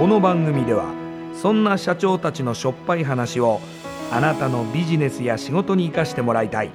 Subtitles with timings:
[0.00, 0.94] この番組では
[1.34, 3.60] そんな社長たちのしょっぱい話を
[4.10, 6.70] あなたのビジネスや仕事に生かしてもらいたい。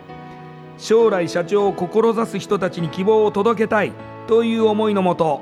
[0.78, 3.94] 将来社長を志す人たちに希望を届けたい
[4.28, 5.42] という思いのもと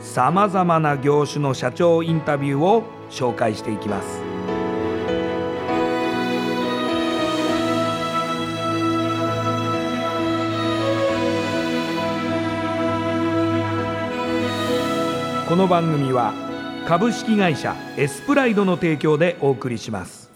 [0.00, 4.20] さまざまな業種の社長インタビューを紹介していきます。
[15.48, 16.34] この番組は
[16.86, 20.30] 株式会社エスプライドの提供でお送りします。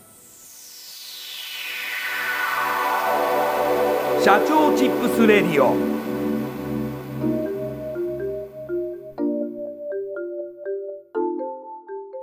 [4.25, 5.77] 社長チップスレディオ。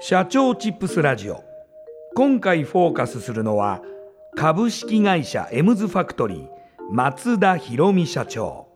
[0.01, 1.43] 社長チップスラジオ。
[2.15, 3.83] 今回フォーカスするのは
[4.35, 6.47] 株式会社エムズファクトリー
[6.89, 8.69] 松田博美社長。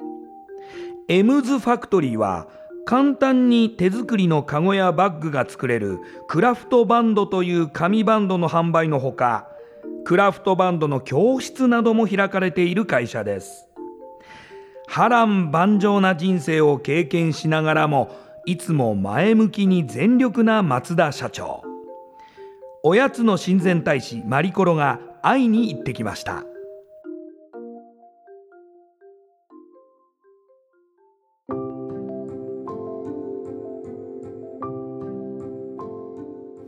[1.07, 2.47] エムズファクトリーは
[2.89, 9.47] 簡単に手作りのカゴやバッグが作れるクラフトバンドという紙バンドの販売のほか
[10.05, 13.67] クラフトバンドの教室なども開かれている会社です。
[14.87, 18.09] 波乱万丈な人生を経験しながらも
[18.47, 21.61] いつも前向きに全力な松田社長。
[22.81, 26.43] おやつの親善大使マリコロが会いに行ってきました。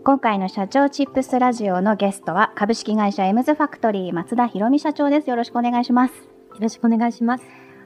[0.03, 5.29] 今回の社長チップスラジオのゲストは株式会社エムズファクトリー松田博美社長です。
[5.29, 6.13] よろしくお願いします。
[6.15, 6.25] よ
[6.59, 7.43] ろしくお願いします。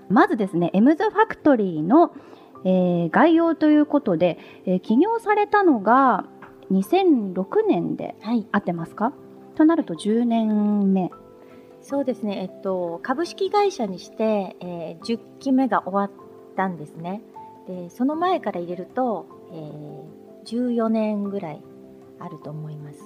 [0.07, 2.13] まずですねエムズファクトリーの、
[2.63, 6.25] えー、概要ということで、えー、起業されたのが
[6.71, 8.15] 2006年で
[8.53, 9.11] 合ってますか、は
[9.53, 11.11] い、となると10年目。
[11.81, 16.11] そうですね、えっと、株式会社にして、えー、10期目が終わっ
[16.55, 17.21] たんですね。
[17.67, 21.61] でその前から入れると、えー、14年ぐらい
[22.19, 22.99] あると思います。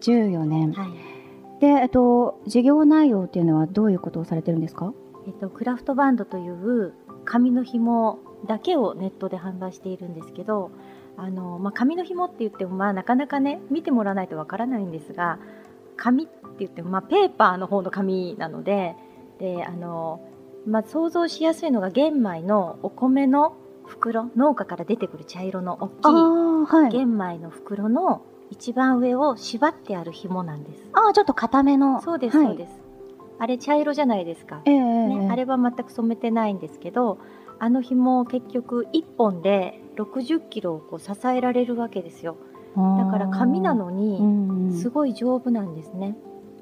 [0.00, 4.92] 14年、はい、で、えっと、事業内容っていうのはどういうことをされてるんですか、
[5.26, 6.92] えっと、クラフトバンドという
[7.24, 10.70] 紙の紐だけをネットで販売しているんですけど
[11.16, 15.38] あの、まあ、紙の紐って言っても、まあ、なかなかね見てもらわないとわからないんですが
[15.96, 18.96] 紙って言っても、まあ、ペーパーの方の紙なので
[19.38, 20.20] であの、
[20.66, 26.98] まあ、想像しやすいのが玄米のお米の袋農家から出てくる茶色の大きい。
[26.98, 30.84] 玄米の袋の一番上を縛ってある紐なんです。
[30.92, 32.00] ああちょっと固めの。
[32.02, 32.84] そうです、そうです。
[33.38, 37.18] あれ茶色じゃないですか、えー、ね、あれは全く染めてないんですけど
[37.58, 42.36] あの紐結局1本で60キロをこう支えられるわけですよ。
[42.76, 46.16] だから紙なのにすごい丈夫なんですね、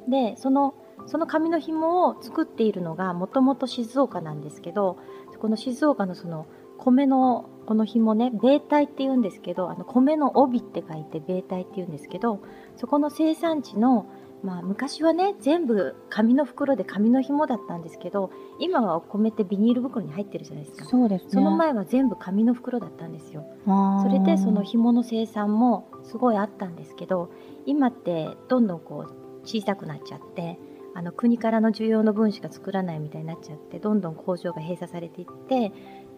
[0.09, 0.75] でその
[1.07, 4.99] その紙の紐を作っているのがもともと静岡なんですけど
[5.41, 12.41] この静岡のその米のこの紐ね米体って言うんですけどあの米の帯って書いて米体って言うんですけど
[12.77, 14.07] そこの生産地の
[14.43, 20.85] まあ、昔はね全部紙の袋で紙の紐だったんですけど今はお米ってビニール袋に入ってるじゃないですか。
[20.85, 23.45] そうです、ね、その前は全部紙の袋だったんですよ。
[23.65, 27.31] それでその紐の生産もすごいあったんですけど
[27.67, 30.59] 今ってどんどんこう小さくなっちゃって
[30.95, 35.73] あの国からの需要の分しか作らないみたいになっちゃってどんどん工場が閉鎖されていって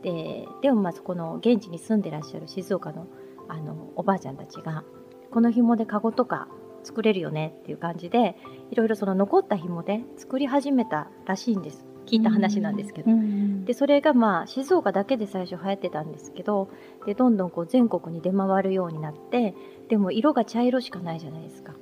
[0.04, 3.08] ででもまあそこの現地に住んでらっしゃる静岡の
[3.48, 4.84] あのおばあちゃんたちが
[5.30, 6.48] この紐でカゴとか
[6.82, 8.36] 作れるよねっていう感じで
[8.70, 11.84] いろいろその残った紐で作り始めたらしいんです。
[12.06, 13.10] 聞いた話なんですけど、
[13.64, 16.68] でそれがまあ静岡だけで最初流行ってたんですけど
[17.06, 19.54] でどんどんこう全国に出回るようになって
[19.88, 21.72] でも色が茶色しかないじゃないですか。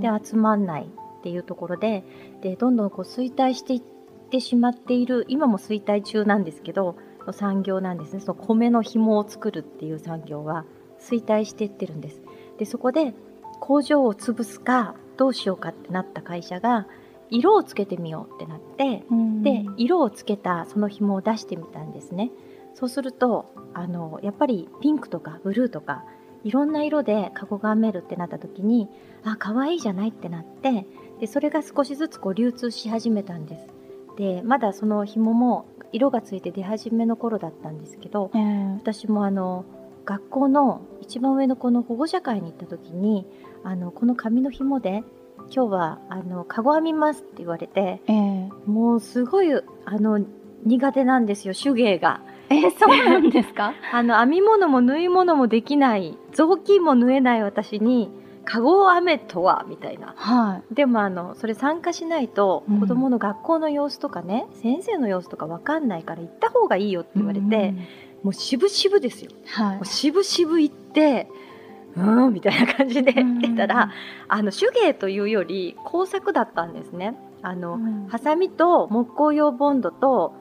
[0.00, 2.04] で集まんないっていうところで
[2.40, 3.82] でどんどんこう衰退していっ
[4.30, 6.96] てしまっている今も衰退中なんですけどの
[7.32, 10.64] 産業なんですねその米の紐を作るっていう産業は
[11.00, 12.20] 衰退していってるんです
[12.58, 13.14] でそこで
[13.60, 16.86] 工場を潰すかどうしようかってなった会社が
[17.30, 22.30] 色をつけてみようってなって、うん、で色をつけたその紐を出してみたんですね。
[22.74, 26.04] そうするとあのやっぱりピンクとかブルーとか
[26.44, 28.88] いろんな色でカゴが編めるってなった時に
[29.24, 30.86] あ可愛いじゃないってなって
[31.18, 33.66] でそれが少しずつこう流通し始めたんです。
[34.16, 39.64] でまだその紐も色がついて出始めの頃だったんですけど、えー、私もあの
[40.04, 43.26] 学校の一番上の子の保護者会に行った時に
[43.64, 45.02] あのこの紙の紐で
[45.54, 49.60] 今日はあのカゴ編みますって言われて、えー、もうすごいあ
[49.98, 50.20] の
[50.64, 52.20] 苦手なんですよ手芸が。
[52.48, 53.72] えー、そうなんですか？
[53.92, 58.10] あの編み物も縫い物もできない雑巾も縫えない私に
[58.46, 67.76] カゴ編めとはみたいな、はい、でもあのそれ参加しないと子どもの学校の様子とかね、うん、先生の様子とか分かんないから行った方がいいよって言われて、うん、
[68.22, 71.28] もう渋々ですよ、はい、もう渋々行って
[71.96, 73.90] うんみたいな感じで出たら、
[74.28, 77.16] あの手芸というより工作だったんですね。
[77.40, 80.34] あの、うん、ハサミと木工用ボンドと、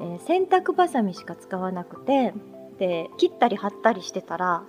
[0.00, 2.32] えー、洗濯ばさみしか使わなくて
[2.78, 4.62] で切ったり貼ったりしてたら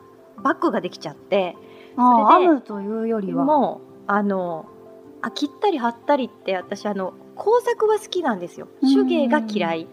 [0.43, 1.55] バッグができちゃって
[1.95, 3.43] それで編むというよりは。
[3.45, 4.65] もうあの
[5.21, 8.67] あ切ったり貼ったりって私あの工作は好きなんですよ。
[8.81, 9.87] 手芸が嫌い、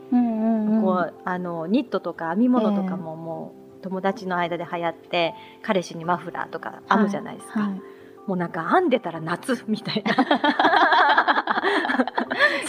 [0.82, 7.80] こうあのニットとか編み物とかももう友達の間で流行って彼氏にマフラーとか編むじゃないですか、はいはい、
[8.26, 10.14] もうなんか編んでたら夏 みたいな。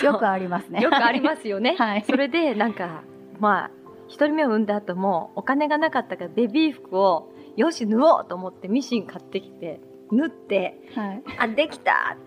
[0.04, 0.82] よくありますね。
[0.82, 3.04] よくありますよね、はい、それでなんか
[3.40, 3.72] まあ
[4.12, 9.80] 一人目を産んだ後もお金がなかったからベビー服をよし縫おうと思ってミシン買ってきて
[10.12, 12.18] 縫って、はい、あできた。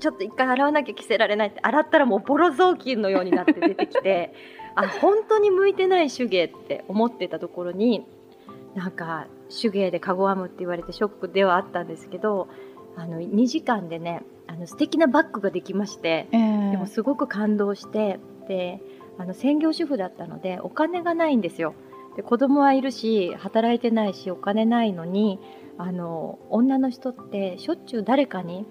[0.00, 4.32] ちょっと一回洗わなきゃ着せられないって洗ったらもうボロ雑巾のようになって出てきて
[4.74, 8.06] あ本当に向いてない手芸って思ってたところに
[8.74, 9.26] なんか
[9.60, 12.48] 手芸でかご編むって言われてショックではあったんですけど
[12.96, 18.18] あの2時間でねあの素敵なバッグができまして、えー、でもすごく感動して
[18.48, 18.80] で
[19.20, 21.74] あの専業主婦だったのでお金がないんですよ。
[22.16, 25.38] で子供はいるし働いてないしお金ないのに
[25.76, 28.64] あの女の人ってしょっちゅう誰かに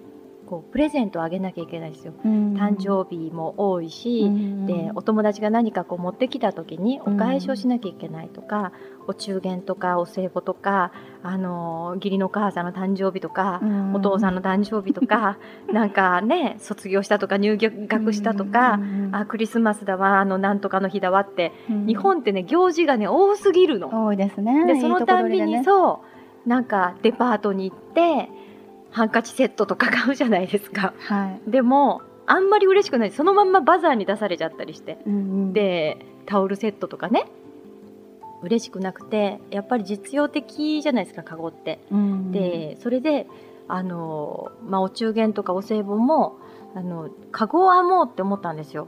[0.50, 10.90] こうプレゼントをあげなきゃいけないですよ、うん、誕生日も多いし、うん、でお友達が何かこう持ってきた時にお返しをしなきゃいけないとか、うん、お中元とかお歳暮とか
[11.22, 13.60] あの義理の母さんの誕生日とか、
[13.94, 15.36] お父さんの誕生日とか
[15.70, 18.80] なんかね卒業したとか入学したとか、
[19.12, 24.06] あクリスマスだわあのなんとかの日だわって、日本ってね行事がね多すぎるの。
[24.06, 24.66] 多いですね。
[24.66, 26.00] でそのたんびに、ね、そ
[26.46, 28.30] うなんかデパートに行って
[28.90, 33.10] ハンカチセットとか買うじゃないですか、はい、でもあんまり嬉しくない。
[33.10, 35.16] そのまんまバザーに出されちゃったりして、うんう
[35.48, 37.26] ん、でタオルセットとかね。
[38.42, 41.80] 嬉しくなくてやっぱり実用的じゃないですかカゴって。
[41.90, 43.26] うんうん、でそれで
[43.68, 46.38] あの、まあ、お中元とかお歳暮も
[46.74, 48.86] あのカゴを編もうって思ったんですよ。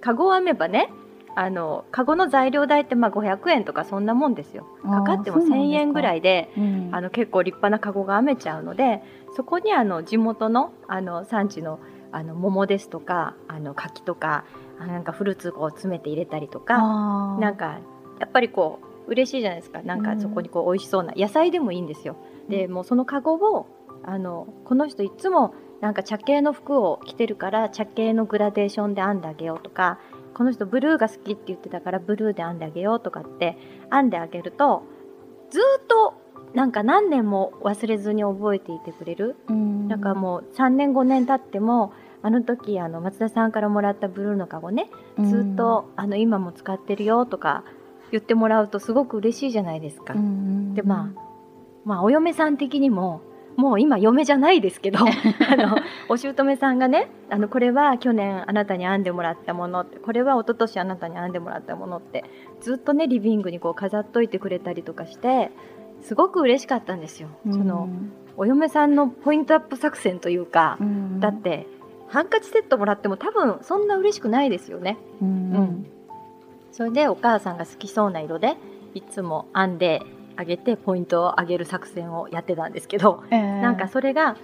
[0.00, 0.90] カゴを編めばね
[1.34, 4.66] あのカゴの材料代ってまあ500円とかそんなもんですよ。
[4.82, 9.02] かかっても1,000円ぐらいで、うん、あの結構立派なカゴが編めちゃうので
[9.34, 11.78] そこにあの地元のあの産地の
[12.12, 14.44] あの桃ですとかあの柿とか
[14.80, 16.78] なんかフルーツを詰めて入れたりとか
[17.38, 17.78] なんか
[18.18, 19.82] やっぱりこう嬉しいじゃないですか。
[19.82, 22.16] なんかそこにこう美味しそうな野菜でもいいんですよ。
[22.48, 23.66] でもうそのカゴを
[24.04, 29.98] あのこの人いつもなんか茶系の服を着てるから茶系のグラデーションで編んであげようとか
[30.34, 33.56] この人ブルーが好きって言ってたからブルーで編んであげようとかって
[33.90, 34.82] 編んであげると
[35.50, 36.19] ずっと
[36.54, 41.92] なんか何年も忘れずに覚えていてくれる、うん、なんかもう3年5年経っても
[42.22, 47.64] あの時あの松田さんからもらったブルーのカゴねずっと、あの今も使ってるよとか
[48.10, 50.14] 言ってもらうとすごく嬉しいじゃないですか。
[50.14, 51.20] うん、でまあ
[51.84, 53.22] まあお嫁さん的にも
[53.56, 55.76] もう今嫁じゃないですけど あの
[56.08, 62.24] お姑さんがねあのこれは去年あなたに編んでもらったものってこれは一昨年あなたに編んでもらったものって
[62.60, 65.50] ずっとねリビングにこう飾っといてくれたりとかして
[66.02, 67.28] すごく嬉しかったんですよ。
[67.50, 67.88] その
[68.36, 70.78] お嫁さんのポイントアップ作戦というか、
[71.18, 71.66] だって
[72.08, 74.98] ハンカチセットもらっても多分そんな嬉しくないですよね。
[75.22, 75.86] うん、
[76.72, 78.56] それでお母さんが好きそうな色で
[78.94, 80.02] いつも編んで
[80.36, 84.36] あげてポイントを上げる作戦をやってたんですけど、えー、なんかそれがやっ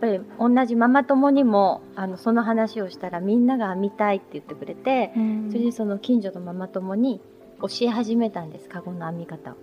[0.00, 5.12] ぱり同じママ友にもあのその話をしたらみんなが編みたいって言ってくれて、
[5.48, 7.20] それでその近所のママ友に
[7.60, 9.54] 教え始めたんですカゴの編み方を。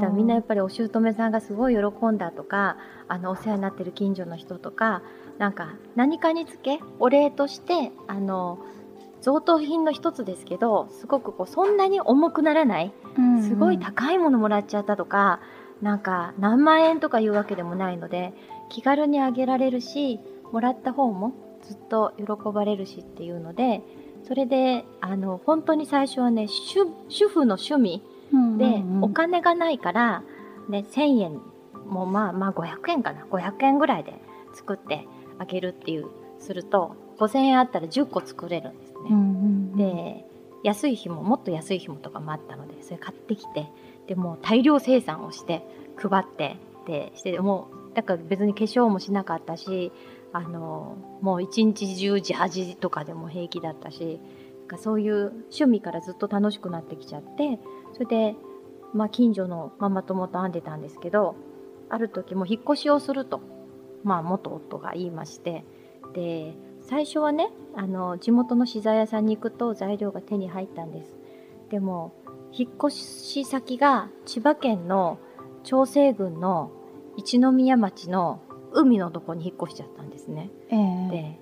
[0.00, 2.76] だみんなやっぱりお姑さんがすごい喜んだとか
[3.08, 5.02] あのお世話になってる近所の人とか
[5.38, 8.58] なんか何かにつけお礼としてあの
[9.20, 15.40] 贈答品の一つですけどすごくこうそんなに重くならない、うんうん、すごい高いものもらっちゃったとか
[15.82, 18.32] なんか何万円とかいうわけでもないので
[18.68, 20.20] 気軽にあげられるし
[20.52, 23.82] もらった方もずっと喜ばれるしっていうので
[24.26, 28.02] それであの本当に最初はね主主婦の趣味
[28.58, 30.22] で、お金がないから、
[30.68, 31.40] ね、1,000円
[31.86, 33.24] もまあまあ500円かな。
[33.26, 34.14] 500円ぐらいで
[34.54, 35.06] 作って
[35.38, 36.06] あげるっていう
[36.38, 38.98] すると5,000円あったら10個作れるんですね。
[39.10, 39.22] うんうんう
[39.74, 40.24] ん、で
[40.62, 43.70] 安い日ももっと安い日もとかもあったのでそれ買ってきて
[44.06, 45.64] でも大量生産をして
[45.96, 46.56] 配って
[46.86, 49.92] でしてもうだから別に化粧もしなかったし
[50.32, 54.20] あのもう一日中自恥とかでも平気だったし
[54.78, 57.58] そういう趣味からずっと楽しくなってきちゃって
[57.92, 58.36] それで、
[58.94, 61.36] まあ、近所のママ友と編んでたんですけど
[61.88, 63.40] ある時も引っ越しをすると、
[64.04, 65.64] まあ、元夫が言いまして
[66.14, 71.16] で最初はねあの地元の資材屋さんに行くと材料が手に入ったんです
[71.70, 72.14] でも
[72.52, 75.18] 引っ越し先が千葉県の
[75.62, 76.72] 長生郡の
[77.16, 78.42] 一宮町の
[78.72, 80.50] 海のとこに引っ越しちゃったんですね。
[80.70, 81.40] えー、で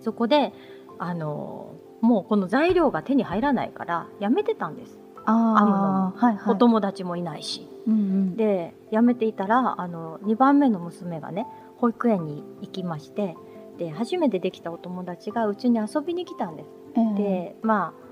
[0.00, 0.52] そこで
[0.98, 4.98] あのもうこの材料が手に入らないからやめてたんです。
[5.32, 7.66] 編むのも、はいはい、お友達もいないし。
[7.86, 11.46] うんうん、でやめていたらあの2番目の娘がね
[11.78, 13.36] 保育園に行きまして
[13.78, 16.68] で初めてできたお友達がうちに遊びに来たんです。
[16.94, 18.10] えー、でまあ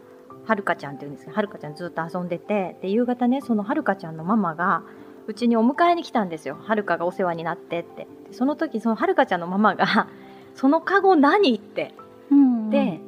[0.49, 4.83] はるかちゃんっていうんですけどはるかちゃんずっと遊んでてで夕方ねそのはるかちゃんのママが
[5.27, 10.09] うちにお迎えに来たんですよはるかがお世話になってってその時そのはるかちゃんのママが
[10.55, 11.95] 「そのカゴ何?」って、
[12.31, 13.01] うんうん、で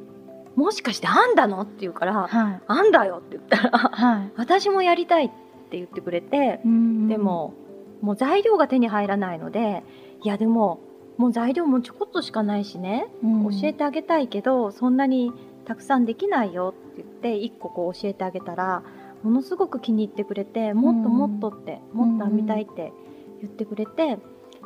[0.55, 5.29] もしかして編んだの?」って言うから「はい、編んだよ」って言ったらはい、私もやりたい」っ
[5.69, 6.71] て言ってくれて、うん。
[6.71, 7.53] うん、でも
[8.01, 9.83] もう材料が手に入らないので
[10.23, 10.79] いやでも
[11.17, 15.31] もう材料もちょこっとしかないしね、うん、教えてあげたいけどそんなに
[15.65, 18.83] たくさんできないよって言って1個こう教えてあげたら
[19.23, 22.91] ものすごく気に入ってくれてもっともっとって、もっと編みたいって
[23.39, 24.17] 言ってくれて、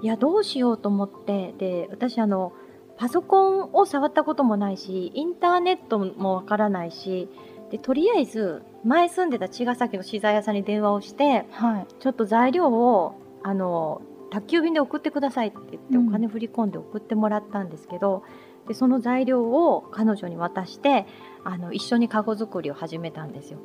[0.01, 2.53] いやどうしようと思ってで私あの
[2.97, 7.29] パソコンを触ったこともないしインターネットもわからないし
[7.71, 18.23] でとりあえず前住んでた茅ヶ崎の資材屋さんに電話をして、はい、ちょっと材料をあの宅急便で送ってくださいって言ってお金振り込んで送ってもらったんですけど、
[18.67, 21.05] でその材料を彼女に渡して
[21.43, 23.59] あの一緒にカゴ作りを始めたんですよ。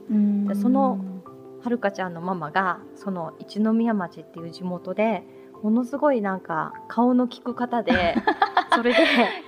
[0.47, 1.01] でその
[1.63, 5.25] はるかちゃんのママがその一宮町っていう地元で
[5.63, 8.15] ものすごいなんか顔の利く方で
[8.75, 8.99] それで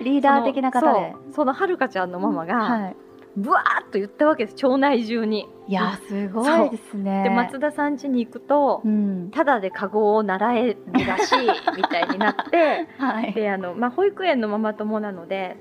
[0.01, 1.15] リーダー的な方で。
[1.31, 2.95] そのはるかちゃんのママが、はい、
[3.35, 5.47] ぶわーっと言ったわけです町内中に。
[5.67, 7.23] いやすごいですね。
[7.23, 10.77] で松田さん家に行くと、うん、ただでカゴを習える
[11.07, 15.57] らしい みたいになって、はい、であのまあ、保育園のママ友なので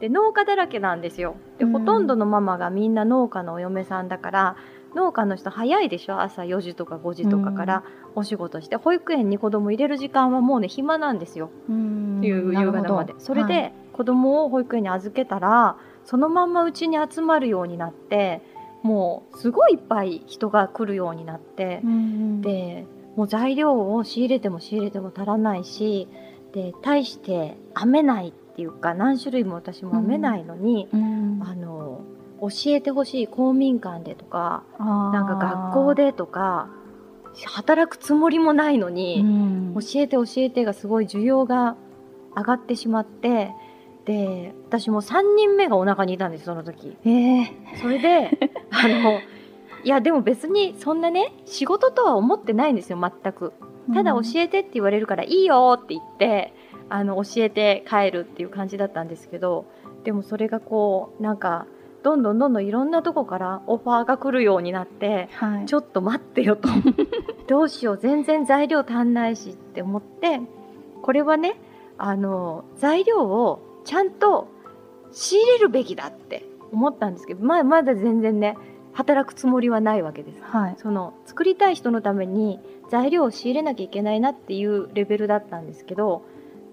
[0.00, 1.36] で農家だらけなんですよ。
[1.58, 4.56] で、うん、ほとんどのママがみんな農家のお嫁さんだから
[4.94, 11.50] 農家の人早いでしょ朝4時とか5時とかからお仕事して、うん、保育園に子供入れる時間はもうね暇なんですよ。
[11.68, 13.14] うん、夕方まで。
[13.18, 18.42] それで、子供を保育園に預けたらそのまんまうちに集まるようになって
[18.82, 26.08] もうすごいいっぱい人が来るようになって、うん、でもう材料を仕入れても仕入れても足らないし
[26.52, 32.04] で大して編めないっていうか何種類も私も編めないのに、うん、あの
[32.40, 36.68] 教えてほしい公民館でとかなんか学校でとか
[37.46, 41.76] 働くつもりもないのに、うん、教えて教えてがすごい需要が
[42.36, 43.52] 上がってしまって
[44.04, 46.96] で私も3人目がお腹にいたんですその時。
[47.04, 47.46] えー、
[47.80, 48.30] それで
[48.70, 49.20] あの
[49.82, 53.52] いやでも別にそんなね仕事とは思ってないんですよ全く。
[53.92, 56.54] ただ教えてって言われるからいいよって言って
[56.88, 59.66] あの教えて帰るっていう感じだったんですけど
[60.04, 61.66] でもそれがこうなんか
[62.04, 66.68] どんどんどんどんいろんなとこからオファーが来るようになって、はい、ちょっと待ってよと。
[67.48, 70.40] どうしよう全然材料足んないしって思って
[71.02, 71.56] これはね
[71.96, 74.48] あの材料をちゃんと
[75.12, 78.56] 仕入れるべきだって思ったんですけどままだ全然ね
[78.92, 86.22] 働くつもりはないわけです、はい、その作りたい人のために材料を仕入れなきゃいけないなっていうレベルだったんですけど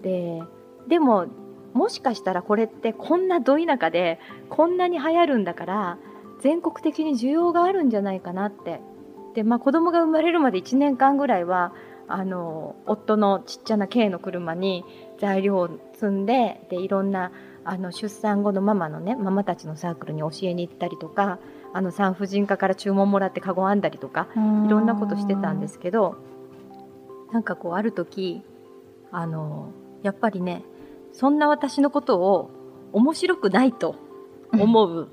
[0.02, 0.42] で
[0.88, 1.26] でも
[1.72, 4.18] もしかしたらこれってこんなど田舎で
[4.50, 5.98] こんなに流行るんだから
[6.40, 8.80] 全国的に需要があるんじゃないかなって。
[9.34, 11.72] で、まあ、子供が生まれるまで1年間ぐらいは
[12.06, 14.84] あの夫のちっちゃな軽の車に
[15.18, 17.32] 材料を積んででいろんな
[17.64, 21.38] あの出産後のママのねママたちのサークルに教えに行ったりとか
[21.72, 26.16] あの産婦人科から注文もらってカゴ編んだりとかいろんなことしてたんですけど
[27.32, 28.42] なんかこうある時
[29.10, 30.64] あのやっぱりね
[31.12, 32.50] そんな私のことを
[32.92, 33.96] 面白くないと
[34.52, 35.08] 思う、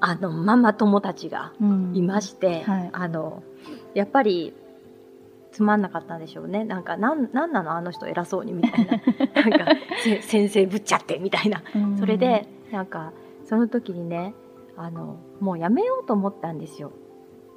[0.00, 1.52] あのママ友たちが
[1.94, 3.42] いまして、うんはい、あの
[3.94, 4.54] やっぱり
[5.52, 6.64] つまんなかったんでしょうね。
[6.64, 7.76] なんかなんなんなの？
[7.76, 8.92] あの人偉そうにみたいな。
[9.42, 9.66] なんか
[10.22, 11.62] 先生ぶっちゃってみたいな、
[11.98, 13.12] それでなんか
[13.44, 14.34] その時にね
[14.76, 16.92] あのもうやめようと思ったんですよ。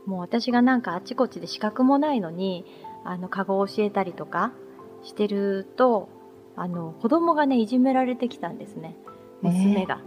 [0.05, 2.65] もう私がなんかあちこちで資格もないのに
[3.03, 4.51] あのカゴを教えたりとか
[5.03, 6.09] してると
[6.55, 8.95] あの子供がねいじめられてきたんですね。
[9.41, 9.99] 娘が。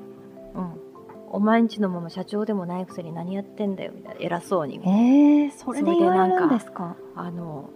[0.55, 0.89] えー、うん。
[1.31, 4.21] お前んちのまま社長でもないくせに何やってんだよみたいな。
[4.21, 6.97] 偉そうにえー、それで言われるんですか？
[7.15, 7.69] あの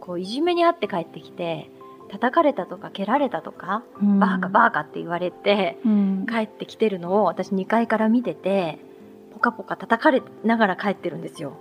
[0.00, 1.70] こういじめにあって帰ってきて
[2.10, 8.78] 叩かれたとか蹴られたとか、うん、バーカバーカって言われて、うん、帰ってきてるのを私2階から見てて
[9.32, 11.52] ポカポカ叩かれながら帰ってるんですよ。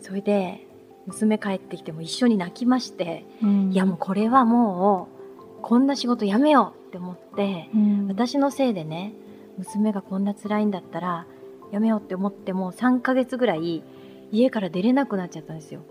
[0.00, 0.64] それで
[1.06, 5.17] 娘帰ってきても一緒に泣きまして、うん、いやもうこれはもう
[5.62, 7.68] こんな仕事やめようって思って、
[8.08, 9.12] 私のせいでね
[9.58, 11.26] 娘がこんな辛いんだったら
[11.72, 13.82] やめようって思っても3ヶ月ぐらい
[14.30, 15.82] 家から出れなくなっちゃったんですよ。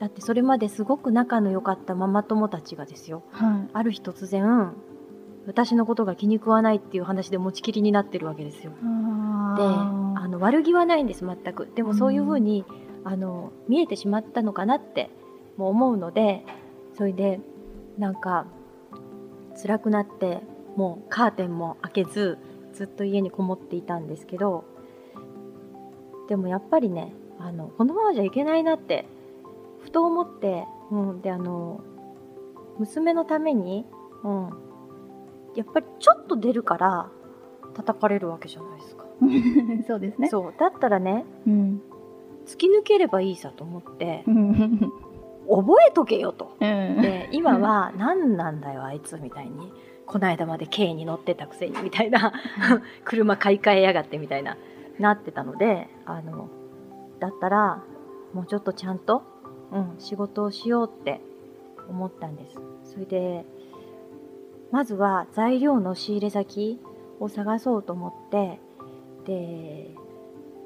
[0.00, 4.72] だってそれまですごく仲の良かったママ友たちがですよ、はい、ある日突然
[5.46, 8.72] 私のことが気に食わないっていう話で持ちきりになってるわけですよ。
[8.72, 8.78] で
[9.62, 11.68] あの悪気はないんです全く。
[11.74, 12.64] でもそういうふうに、ん、
[13.04, 15.10] あの見えてしまったのかなって
[15.56, 16.44] も思うので
[16.96, 17.40] それで
[17.98, 18.46] なんか
[19.60, 20.40] 辛くなって
[20.76, 22.38] もうカーテンも開けず
[22.72, 24.64] ずっと家にこもっていたんですけど
[26.28, 29.06] でもやっぱりねあのこのままじゃいけないなって
[29.80, 31.80] ふと思って、うん、であの
[32.78, 33.84] 娘のために、
[34.22, 34.50] うん、
[35.54, 37.10] やっぱりちょっと出るから
[37.74, 39.06] 叩かれるわけじゃないですか。
[39.86, 41.82] そうですねそうだったらね、うん、
[42.46, 44.24] 突き抜ければいいさと思って
[45.48, 49.72] 覚えとけよと、うん、で今は何なんだよあいつみたいに。
[50.04, 52.34] この間まで軽に乗ってたくせにみたいな。
[53.04, 54.58] 車買い替えやがってみたいな。
[54.98, 56.48] なってたのであの
[57.18, 57.82] だったら
[58.34, 59.22] もうちょっとちゃんと、
[59.72, 61.20] うん、仕事をしようって
[61.88, 62.58] 思ったんです。
[62.92, 63.44] それで
[64.70, 66.78] まずは材料の仕入れ先
[67.20, 68.60] を探そうと思って
[69.24, 69.94] で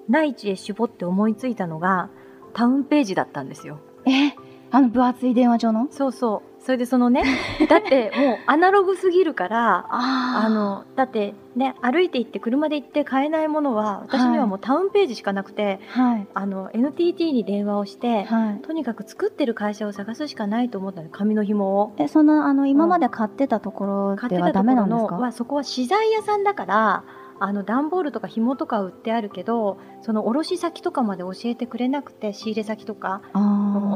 [0.08, 2.10] 内地へ絞って思いついたのが
[2.52, 3.78] タウンページだったんですよ。
[4.06, 4.30] え？
[4.76, 5.88] あの分厚い電話帳の？
[5.90, 6.62] そうそう。
[6.62, 7.22] それでそのね
[7.70, 21.92] だってもうアナログすぎるからあのだってね歩いて行って車で行って買えないものは私にはもうタウンページしかなくて、はい、あの NTT に電話をして、はい、とにかく作ってる会社を探すしかないと思ったの紙の紐を。
[21.98, 27.04] えそのあの今まで買ってたところではダメなんですか、はそこは資材屋さんだから
[27.38, 33.22] あの段ボールとか紐とか売ってあるけどその卸先とかまで教えてくれなくて仕入れ先とか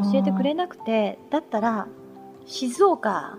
[0.03, 1.89] 教えてくれなくてだったら
[2.47, 3.39] 静岡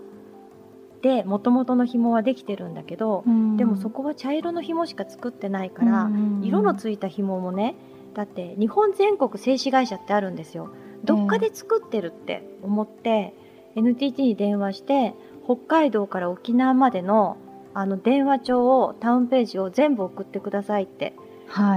[1.02, 7.76] でもともとの紐はできてるんだけど、うん、でもそこは茶色の紐しか作ってないから、うん、色のついた紐もね
[8.14, 10.70] だって日本全国製紙会社ってあるんですよ。
[11.04, 13.34] どっかで作ってるって思って、
[13.76, 17.38] えー、NTT に電話して北海道から沖縄までの
[17.74, 21.14] あの電話帳をタウンページを全部送ってくださいって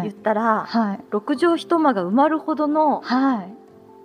[0.03, 0.89] 言ったら、はい。
[0.89, 3.64] はい、6畳一間が埋まるほどの、はい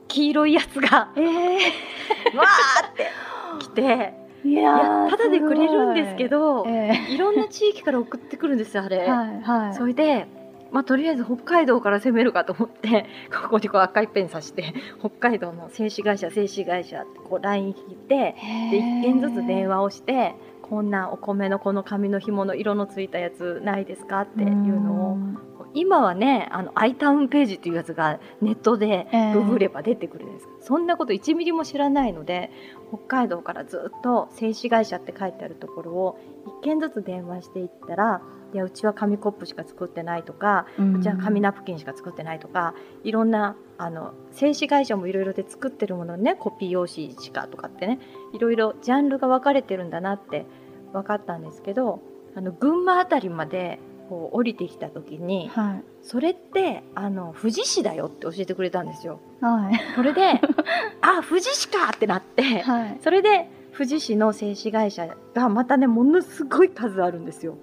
[0.10, 3.08] 黄色いやつが、えー、わーって
[3.60, 4.20] 来て。
[4.42, 9.00] いやただでくれるんですけど、えー、いろんな地域から送ってくるんですよあれ。
[9.00, 10.28] はいはい、それで
[10.72, 13.08] まあ、とりあえず北海道から攻めるかと思って
[13.44, 18.36] ここにこう赤いペン刺して北海道の製紙会社製紙会社ってこう LINE 引いて
[18.72, 25.18] で1件ずつ電話をしてこんなお米のこの紙の紐の色のついたやつないですかっていうのを
[25.74, 32.52] 今はねあのアイタウンページっていうやつがネットでググれば出てくるんです、えー、そんなこと1ミリも知らないので
[32.90, 36.20] 北海道からずっと製紙会社って書いてあるところを
[36.62, 38.22] 1件ずつ電話していったら
[38.54, 48.00] いやうちは紙コップしか作ってないとか、うん、うちは紙ナプキンしか作ってないとかいろんなあの製紙会社もいろいろで作ってるものねコピー用紙しかとかってね
[48.34, 50.46] いろいろジャンルが分かれてるんだなって
[50.94, 52.02] 分かったんですけど
[52.36, 53.80] あの群馬辺りまで
[54.10, 59.20] こう降りてきた時に、はい、それってあの富士市だよって教えてくれたんですよ。
[59.40, 60.42] はい、それで
[61.02, 67.56] あ富士市かってなって、はい、それで富士市の製紙会社がまたねものすごい数あるんですよ。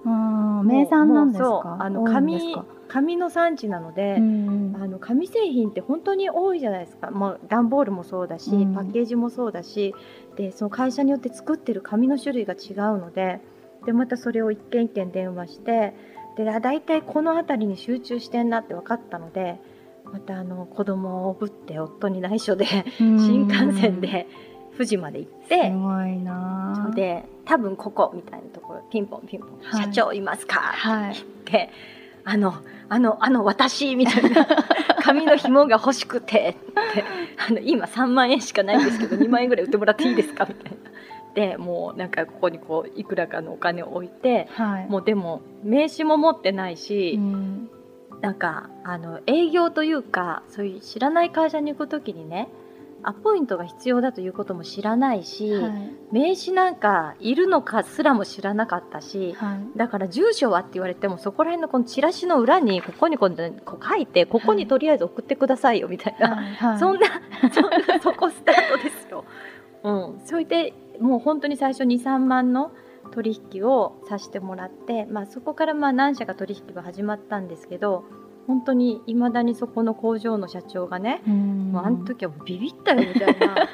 [0.62, 1.78] 名産なんですか？
[1.80, 2.56] あの紙
[2.88, 9.92] 紙の産地なので、あの紙製品って本当に多いじゃないですか、もう段ボールもそうだし、パッケージもそうだし
[10.37, 13.40] でその会社によって作ってる紙の種類が違うので
[13.85, 15.94] でまたそれを一件一件電話して
[16.37, 19.59] で大体この辺りに集中してんなって分かったので
[20.05, 22.66] またあの子供をぶって夫に内緒で
[22.99, 24.27] 新幹線で
[24.72, 30.75] 富士まで行ってすごいなで多分ここみたいなところピンポンピンポン、はい、社長いますか?」
[31.11, 31.70] って言って。
[32.29, 32.55] あの、
[32.88, 34.44] あの、あの、私みたいな、
[35.01, 37.05] 髪の紐が欲しくて、って、
[37.49, 40.44] あの今3万円しかないんですけど2万円ぐらい売ってもらっていいですか？
[40.44, 40.90] みたいな。
[41.37, 47.70] でもうなんかここにこういくらかのお金を置いて、はい、もうでも名刺も持ってないし、うん、
[48.22, 52.49] なんかあの営業というかそういう知らない会社に行く時にね
[53.03, 55.72] アポイントが必要だということも知らないし、はい、
[56.11, 63.37] 名刺なんかいるのかすらも知らなかったし、はい、だから住所はって言われてもそこら辺のこのチラシの裏にここにこう
[63.87, 67.07] 書いてここにとりあえず送ってくださいよみたいな、はい、そんな
[67.53, 69.27] そんなそこスタートですよ。
[69.85, 72.72] うん、それでもう本当に最初23万の
[73.12, 78.04] 取引をさせてもらって、まあ、そこからまあ何社か取引が始まったんですけど
[78.46, 83.68] 本当にいまだにそこの工場の社長がね、もうあの時はビビったよみたいな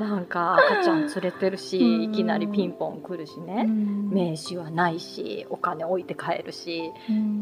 [0.00, 3.66] なんか赤ちゃん連れてるしいきなりピンポン来るしね。
[3.66, 6.92] 名刺はないしお金置いて帰るし。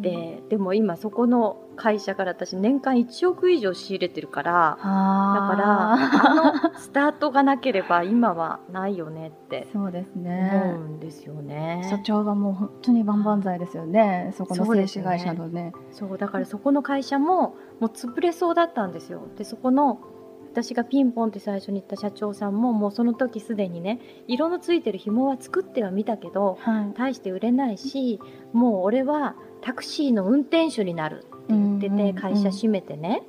[0.01, 10.51] ででも今そこの会社から私年間1億以上仕入れてるからだからあのスタートがなければ今はないよねってそうですね。
[10.65, 11.87] 思うんですよね。
[11.91, 15.73] 社長がもう本当に万々歳ですよねそこの製紙会社のね。
[15.93, 19.21] そうだからそこの会社ももう潰れそうだったんですよ。
[19.37, 20.01] でそこの
[20.57, 28.19] 私がピンポンって最初に言った社長さんももうその時すでにね色のついてる紐は作ってはみたけど、はい、大して売れないし
[28.55, 33.23] もう俺はタクシーの運転手になるって言ってて会社閉めてね、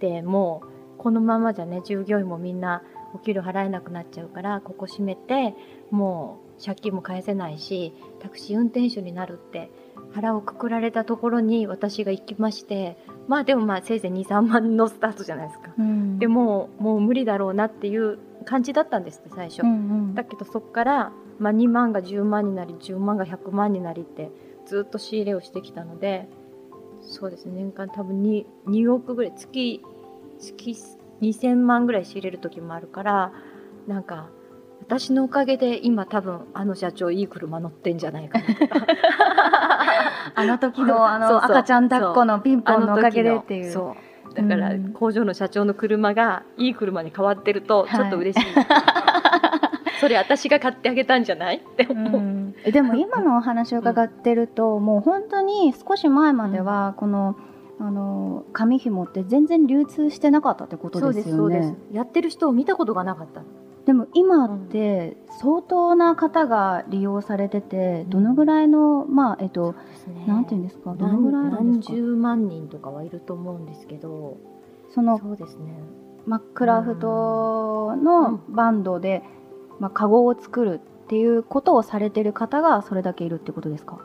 [0.00, 2.82] でもうこのままじゃね従業員もみんな
[3.14, 5.54] お給料払えなくなっちゃうからここ閉めて
[5.92, 9.70] もう借金も返せないしタクシー運転手になるって
[10.14, 12.96] 腹をくくられたところに私が行きまして
[13.26, 19.72] まあでもまあせいぜい23万のスタートじゃないですか、うん、でももう無理だろうなっていう感じだったんですって最初、うんう
[20.12, 24.30] ん、だけどそこから、まあ、2万が10万になり10万が100万になりって
[24.66, 26.28] ずっと仕入れをしてきたので
[27.02, 29.82] そうですね年間多分 2, 2億ぐらい月
[30.38, 30.76] 月
[31.22, 33.32] 2000万ぐらい仕入れる時もあるから
[33.86, 34.28] なんか
[34.80, 38.44] 私のおかげで今多分あの社長いい車乗ってんじゃないかな
[40.34, 43.94] あの時のあの赤ちゃん抱っこのピンポンのおかげでっていう。
[44.34, 48.62] だから工場の社長の車がいい車に変わってるとちょっと嬉しい、は
[49.96, 51.58] い、それ私が買ってあげたんじゃない？
[51.58, 57.36] って思う、うでも今のお話を伺ってると、うん、もう本当に少し前まではこの、
[57.78, 61.76] あの紙紐って全然流通してなかったってことですよね。
[61.92, 63.42] やってる人を見たことがなかった
[63.86, 69.74] でも今って相当な方が利用されてて、どのぐらいのまあえっと、
[70.06, 70.94] ね、なんていうんですか？
[70.94, 74.36] どのぐらい何十万人とかはいると思うんですけど。
[74.90, 75.74] そのそうですね。
[76.24, 79.24] マックラフトのバンドで、
[79.80, 83.98] まあ、カゴを作るっていうことをされてる方がそれだけいるってことですか？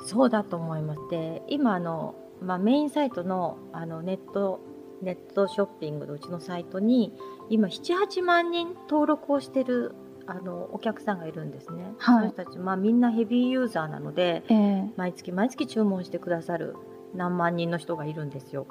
[0.00, 1.00] そうだと思います。
[1.10, 4.60] で今あの、まあ、メインサイトのあのネット
[5.02, 7.12] ネットショッピングのうちのサイトに
[7.48, 9.94] 今78万人登録をしてる
[10.26, 16.74] あのお客さんがいるんですね、はい、その人たち、まあ、みんなヘビーユーザーなので、えー、毎月毎月注文してくださる
[17.14, 18.66] 何万人の人がいるんですよ。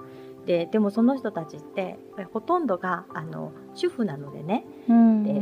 [0.46, 1.98] ででもその人たちって
[2.32, 5.42] ほとんどがあの主婦なのでね、うん、で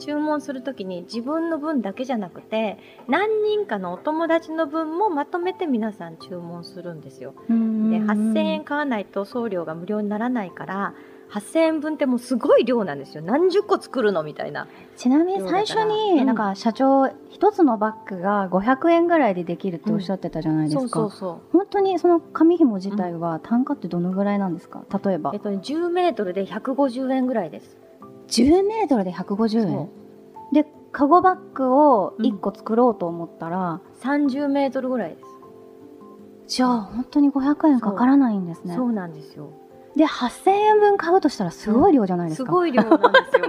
[0.00, 7.34] 注文する時に自分の分だけじゃなくて何人かのお友達の分もまとめて皆さん注文するんですよ。
[7.48, 10.94] で8,000円買わないと送料が無料にならないから
[11.32, 13.22] 8000円分ってもうすごい量なんですよ。
[13.22, 14.66] 何十個作るのみたいな。
[14.96, 21.40] ちなみに最初になんか社長一つのバッグが500円ぐらいでできるっておっしゃってたじゃないですか、そうそうそう。
[21.52, 24.84] 本当にその紙紐自体は単価ってどのぐらいなんですか？
[25.04, 27.76] 例えば、えっと、10メートルで150円ぐらいです。
[28.28, 29.88] 10メートルで150円？
[30.52, 36.56] でカゴバッグを1個作ろうと思ったら、うん、30メートルぐらいです。
[36.56, 38.74] じゃあ本当に500円かからないんですね。
[38.74, 39.52] そうなんですよ
[39.96, 43.46] で8000円分買うとしたらすごい量じゃないですか、すごい量なんですよ。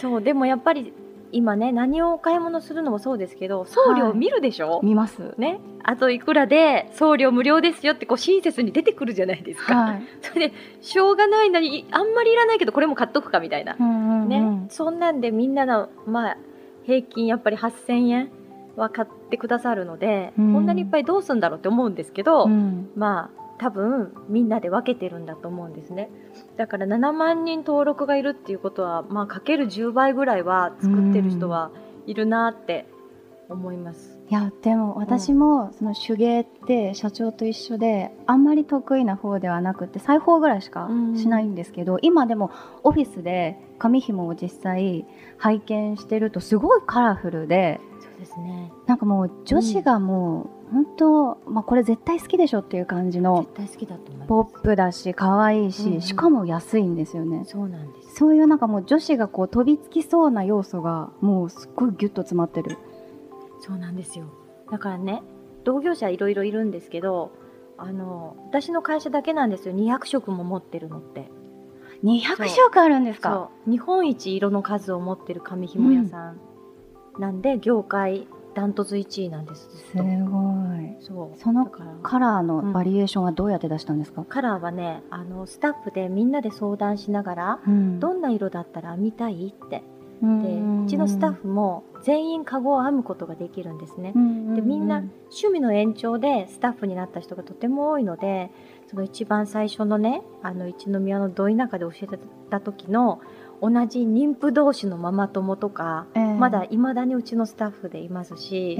[0.00, 0.92] そうでもやっぱり
[1.32, 5.34] 今ね何をお買い物するのもそうですけど送料見るでしょ、はい、見ます。
[5.38, 5.60] ね。
[5.84, 14.66] あといくらで送料無料ですよってこう親切に出てくるじゃないですか、はい、 それでしょうがないなにあんまりいらないけどこれも買っとくかみたいな、うんうんうん、ね。
[14.68, 16.36] そんなんでみんなのまあ
[16.84, 18.30] 平均やっぱり8000円
[18.76, 26.10] は買ってくださるので、うん、こんなにいっぱいどうすんだろうって思うんですけど、うん、まあ多分みんなで分けてるんだと思うんですね。
[26.56, 31.70] だから7万人登録がいるっていうことはまあかける10倍ぐらいは作ってる人は
[32.06, 32.88] いるなって
[33.48, 34.18] 思います。
[34.28, 42.50] いやでも私もその手芸って社長と一緒であんまり得意な方ではなくて裁縫ぐらいしかしないんですけど、今でも
[42.82, 45.06] オフィスで紙紐を実際
[45.38, 48.72] 拝見してるとすごいカラフルでそうですね。
[48.88, 53.46] なんかもう女子がもう、本当、まあ、これ絶対好きでしょっていう感じの
[54.26, 56.00] ポップだし可愛いし、うんうん。
[56.00, 57.44] しかも安いんですよね。
[57.44, 58.14] そうなんです。
[58.16, 62.78] そういうなんかもう女子がこう飛びつきそうな要素がもうすっごいギュッと詰まってる。
[63.60, 64.26] そうなんですよ。
[64.70, 65.22] だからね
[65.64, 67.30] 同業者いろいろいるんですけど
[67.76, 69.74] あの私の会社だけなんですよ。
[69.74, 71.30] 200色も持ってるのって。
[72.02, 73.30] 200色あるんですか？
[73.30, 73.70] そう。
[73.70, 76.40] 日本一色の数を持ってる紙紐屋さん
[77.18, 80.96] なんで、業界ダントツ1位なんですすごい。
[81.00, 81.38] そう。
[81.38, 88.00] そのカラーのバリエーションはどうやって出したんですか、カラーはねあのスタッフでみんなで相談しながら、うん。
[88.00, 89.82] どんな色だったら編みたいって。
[90.22, 98.52] うでうちのスタッフも全員カゴを編むことができるんですね、フでみんな趣味の延長でスタッフになった人がとても多いので
[98.88, 102.18] その一番最初のねあの一宮のど田舎で教えて
[102.50, 103.20] た時の
[103.62, 106.06] 同じ妊婦同士のママ友とか、
[106.38, 108.76] まだいまだにうちのスタッフでいますし、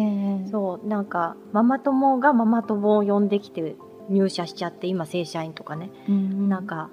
[0.50, 3.76] そうなんかママ友がママ友を呼んできて
[4.10, 6.90] 入社しちゃって今正社員とかね、なんか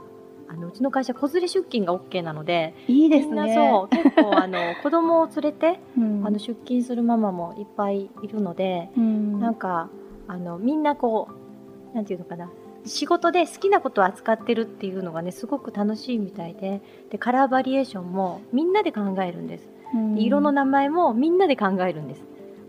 [0.47, 3.29] あのうちの会社子連れ出勤が OK なのでいいですね。
[3.29, 6.25] みんなそう結構あの子供を連れてうん。
[6.25, 9.39] あの出勤するママもいっぱいいるので、うん。
[9.39, 9.89] なんか
[10.27, 11.27] あのみんなこ
[11.93, 12.51] うなんていうのかな
[12.89, 16.81] 仕事で好きなことを扱ってるっていうのがねすごく楽しいみたいで。
[17.09, 19.69] でカラーバリエーションもみんなで考えるんです。
[19.93, 20.15] うん。
[20.15, 22.23] で色の名前もみんなで考えるんです。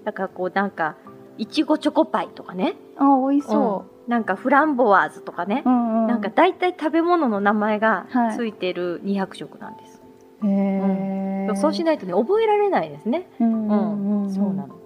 [0.04, 0.96] だからこうなんか
[1.38, 2.76] いちごチョコパイとかね。
[2.96, 4.08] あ美味しそう。
[4.08, 4.10] ん。
[4.10, 5.62] なんかフランボワーズとかね。
[5.64, 8.36] う、、うんうん、なんか大体食べ物の名前がはい。
[8.36, 10.02] ついてる200色なんです、
[10.44, 13.28] へえ、そうしないとね覚えられないですね。
[13.40, 14.22] うんうん。
[14.24, 14.80] うん、そうなの。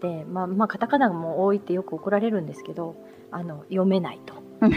[0.00, 2.96] で、まあ、まあ、カタカナも多いってよく怒られるんですけど、
[3.36, 4.34] あの、読めないと。
[4.60, 4.76] うんう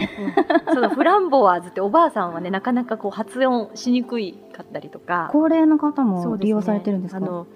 [0.74, 5.30] そのフランボワーズっておばあさんはね、なかなかこう発音しにくいかったりとか。
[5.32, 7.16] 高齢の方も利用されてるんですか？
[7.16, 7.46] あの、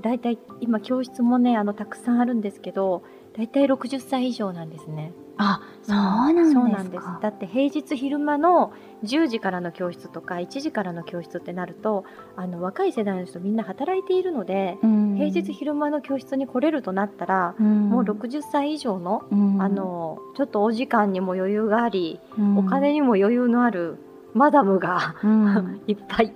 [0.00, 3.02] 大体今教室もね、あの、たくさんあるんですけど、
[3.36, 5.12] 大体60歳以上なんですね。
[5.38, 7.04] あそうなんですか、そうなんです。
[7.22, 8.72] だって平日昼間の
[9.04, 12.04] 10時からの教室とか1時からの教室ってなると
[12.36, 15.14] あの若い世代の人みんな働いているので、うん。
[15.16, 17.88] 平日昼間の教室に来れるとなったら、うん。
[17.88, 19.62] もう60歳以上の,、うん。
[19.62, 22.58] あのちょっとお時間にも余裕があり、うん。
[22.58, 23.96] お金にも余裕のある
[24.34, 25.80] マダムが、うん。
[25.86, 26.34] いっぱい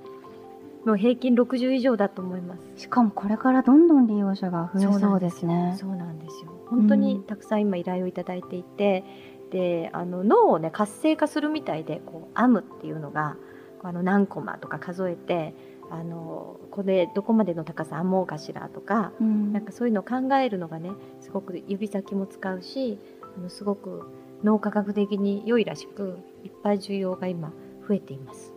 [0.85, 2.83] もう平均60以上だと思います。
[2.83, 5.77] しかもこれからどんどん利用者が増えそうですね。
[5.79, 6.53] そうなんですよ。
[6.69, 9.05] 本当にたくさん今依頼をいただいていて、
[9.51, 13.37] であの脳をね活性化するみたいでこう編むっていうのが
[13.83, 15.55] あの何コマとか数えて
[15.91, 19.53] あのこれどこまでの高さ編もうかしらとかうん。
[19.53, 20.91] なんかそういうのを考えるのがね
[21.21, 22.99] すごく指先も使うし
[23.37, 24.09] あのすごく
[24.43, 27.53] 脳科学的に良いらしくいっぱい需要が今
[27.87, 28.53] 増えています。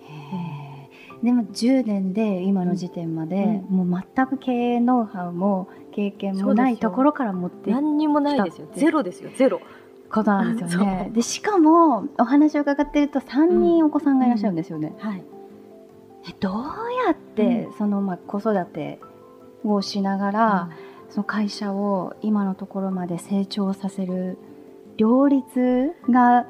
[0.00, 0.57] へー
[1.22, 8.68] でも10年で今の時点まで、もう全く経営ノウハウも経験もないところから持って何にもないですよ。
[8.74, 9.30] ゼロですよ。
[9.36, 9.60] ゼロ。
[10.10, 11.10] ことなんですよね。
[11.12, 14.94] でしかもお話を伺ってると3人お子さんがいらっしゃるんですよね。
[14.98, 15.22] はい、
[16.28, 16.62] えどう
[17.06, 19.00] やって、そのまあ子育て
[19.64, 20.70] をしながら、
[21.10, 24.38] その会社を今のところまで成長させる
[24.96, 26.46] 両立が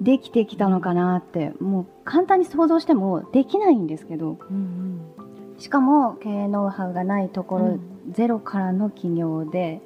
[0.00, 5.00] できてきたのかなってもう簡単に想像してもできないんですけどうんうん
[5.60, 7.80] しかも経営ノウハウがないところ、うん。
[8.12, 9.82] ゼロからの起業で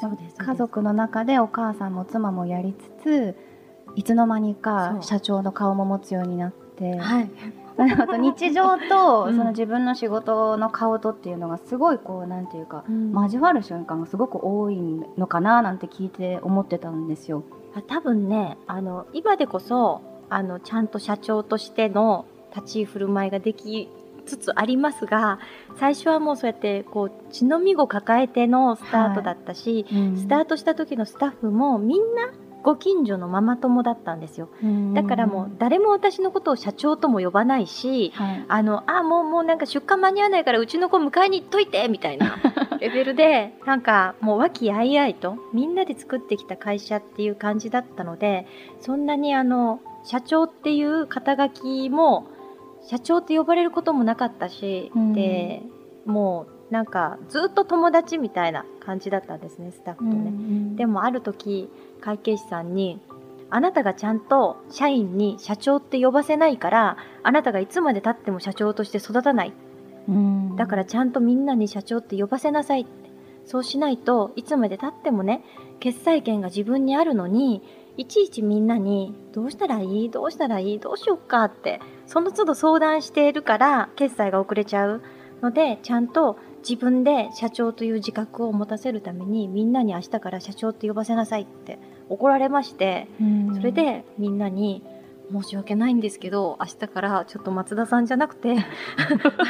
[0.00, 3.36] そうです家族の中でお母さんも妻もやりつつ
[3.96, 7.30] いつの間にか社長の顔も持つようになって、はい、
[7.76, 9.36] あと日常とうん。
[9.36, 13.10] その自分の仕事の顔とっていうのがすごいこうなんていうかうん。
[13.12, 14.76] 交わる瞬間がすごく多い
[15.18, 17.42] のかななんて聞いて思ってたんですよ。
[17.74, 23.88] あ多分ねあの今でこそあのちゃんと社長としての立ち居振る舞いができ
[24.26, 25.38] つつありますが
[25.78, 34.48] 最初はもうそうやってこう血のみご抱えてのスタートだったし、スタートした時のスタッフもみんなご近所のママ友だったんですよ。
[34.94, 38.44] だからもう誰も私のことを社長とも呼ばないしはい。
[38.48, 42.38] あのあもうもうなんか出荷間に合わないからうちの子迎えに行っといてみたいな
[42.80, 48.46] レベルでなんかもう和気あいあいとみんなで作ってきた会社っていう感じだったので
[48.80, 52.26] そんなにあの社長っていう肩書きも
[52.86, 55.12] 社長って呼ばれることもなかったし、うん。
[55.12, 55.62] で
[56.04, 60.76] もうなんかずっと友達みたいな感じだったんですねスタッフとね。
[60.76, 63.00] でももある時会計士さんに
[63.50, 69.52] 「あなたがちゃんと社員に社長って呼ばせないからあなたがいつまでたっても社長として育たない。
[70.56, 73.04] だからちゃんとみんなに社長って呼ばせなさい」って。
[73.46, 75.44] そうしないといつまでたってもね
[75.80, 77.62] 決裁権が自分にあるのに
[77.96, 80.10] いちいちみんなに「どうしたらいい？
[80.10, 80.78] どうしたらいい？
[80.78, 85.02] どうしよっか」ってその都度相談しているから決済が遅れちゃう
[85.42, 86.36] のでちゃんと
[86.68, 91.78] 自分で社長という自覚を持たせるためにみんなに明日から社長って呼ばせなさいって
[92.08, 93.06] 怒られまして、
[93.54, 94.82] それでみんなに
[95.30, 98.54] 申し訳ないんですけど明日からちょっと松田さんじゃなくて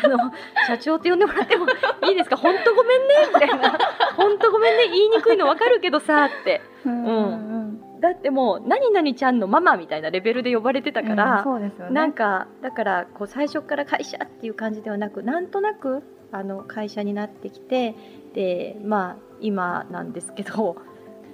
[0.04, 0.18] あの
[0.66, 1.66] 社長って呼んでもらっても
[2.08, 2.36] いいですか？
[2.36, 3.78] 本当ごめんねみたいな。
[4.16, 6.60] 本当ごめんね言いにくいの分かるけどさって。
[6.84, 7.04] うん。
[7.04, 7.63] うん
[8.04, 17.94] だってもう何々ちゃんのママみたいなレベルで呼ばれてたから、そうですよねなんかだからこう最初から会社っていう感じではなくなんとなくあの会社になってきて
[18.34, 20.76] でまあ今なんですけど、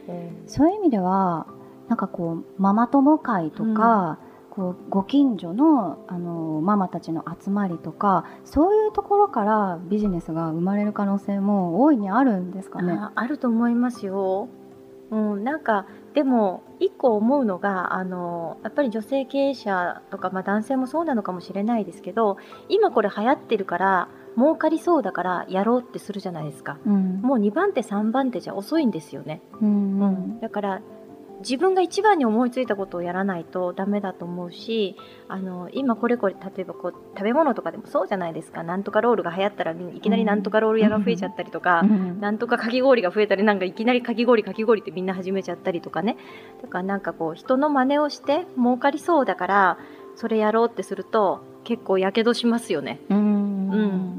[0.08, 1.46] うんそういう意味では
[1.88, 4.18] なんかこうママ友会とか、
[4.50, 12.92] こうご近所のあのママたちの集まりとかそういうところからビジネスが生まれる可能性も大いにあるんですかね？
[12.92, 14.48] ああると思いますよ。
[15.10, 22.36] うん、なんかでも一個思うのがあのやっぱり女性経営者とか、まあ、男性もそうなのかもしれないですけど
[22.68, 26.78] 今これ流行ってるから儲かりそうだからやろうってするじゃないですか。
[26.86, 29.42] うんもう2番手3番手じゃ遅いんですよね。
[29.60, 30.82] うんううんん、だから
[31.40, 34.96] 自分が一番に思いついたことをやらないとダメだと思うし
[35.28, 38.62] あの今これこれ例えばこう食べ物とかでもそうじゃないですか。
[38.62, 42.20] なんとかロールが流行ったらいきなりなんとかロール屋が増えちゃったりとか、うん。
[42.20, 46.16] なんとかかき氷が増えたりなんかいきなりかき氷かき氷ってみんな始めちゃったりとかね。
[46.62, 49.78] だからなんかこう人の真似をして儲かりそうだから
[50.16, 53.00] それやろうってすると結構やけどしますよね。
[53.08, 53.50] うん。
[53.70, 53.76] う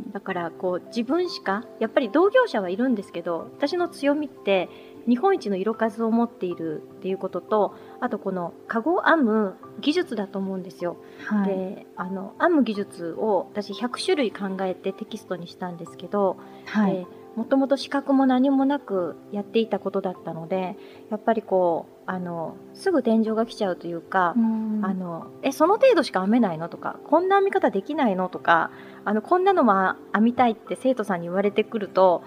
[0.08, 4.70] ん、だからこう自分しかやっぱり同業者はいるんですけど私の強みって
[5.08, 10.98] 日本一の色数を持っているっていうこととあとこのカゴを編む技術だと思うんですよ。
[11.26, 11.48] はい。
[11.50, 16.94] であの編む技術を私100種類考えてテキストにしたんですけど、はい。
[16.94, 20.76] でもともと資格も何もなくやっていたことだったので
[21.10, 24.82] やっぱりこうあのすぐ天井が来ちゃうというか、うん。
[24.84, 28.72] あのえその程度しか編めないのとかこんな編み方できないのとか
[29.06, 32.24] あのこんなのも編みたいって生徒さんに言われてくると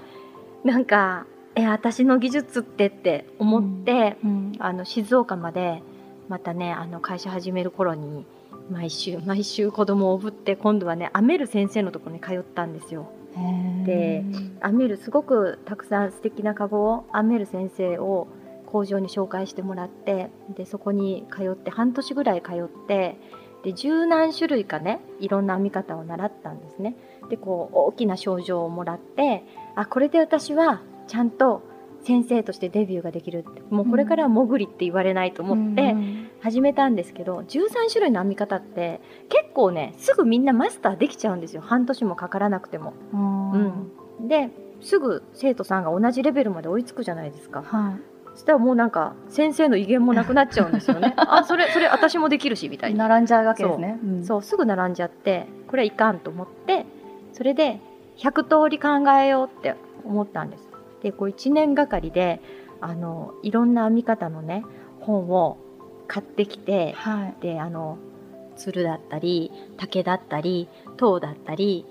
[0.65, 5.83] なんかえ私の技術ってって思って、うんあの静岡まで
[6.29, 8.25] またねあの会社始める頃に
[8.71, 13.11] 毎週毎週子供をおぶって今度はね編める先生のところに通ったんですよ。
[13.85, 14.25] で
[14.62, 18.29] 編めるすごくたくさん素敵なカゴを編める先生を
[18.67, 23.19] 工場に紹介してもらってでそこに通って半年ぐらい通って
[23.64, 26.97] で十何種類かねいろんな編み方を習ったんですね。
[27.29, 31.62] でこう大きな賞状をもらってあこれで私はちゃんと
[32.05, 36.31] 先生としてデビューができるってもうこれからは潜りって言われないと思ってうん。
[36.40, 41.62] 始めたんですけど13種類の編み方って結構ねすぐみんなマスターできちゃうんですよ。
[41.62, 42.93] 半年もかからなくても。
[43.14, 43.53] うん。
[43.53, 44.51] うん、で
[44.83, 47.62] すぐ生徒さんが同じレベルまで追いつくじゃないですか。
[47.62, 47.97] は
[48.35, 51.14] そしたらもうなんか先生の威厳もなくなっちゃうんですよね。
[51.17, 53.09] あそれそれ私もできるしみたいいな。
[53.09, 53.99] 並んじゃうわけですね。
[54.05, 54.07] う。
[54.07, 54.25] ん。
[54.25, 56.85] そうすぐ並んじゃってこれはいかんと思って
[57.33, 57.81] それで
[58.19, 60.69] 100通り考えようって思ったんです
[61.05, 62.40] でこう1年がかりで
[62.81, 64.64] あのいろんな編み方のね
[65.01, 65.59] 本を
[66.09, 67.43] 買ってきてはい。
[67.43, 67.99] であの
[68.57, 71.85] 鶴だったり竹だったり塔だったり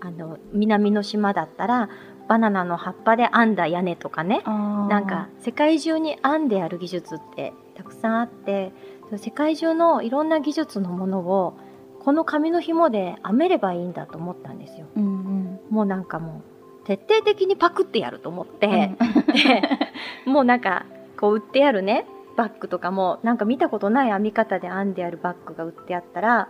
[0.00, 1.88] あの南の島だったら
[2.28, 8.72] バナナの葉っぱで編んだ屋根とかねなんか世界中に編んである技術ってたくさんあって
[9.16, 11.56] 世界中のいろんな技術のものを
[12.00, 14.86] この紙の紐で編めればいいんだと思ったんですよ。
[14.96, 15.60] うんうん。
[15.70, 16.57] もうなんかもう
[16.88, 18.96] 徹底的にパクってやると思って、うん。
[19.34, 19.62] で
[20.24, 20.86] もうなんか
[21.20, 26.48] こう売ってあるねバッグとかもなんか見たことない編み方で編んであるバッグが売ってあったら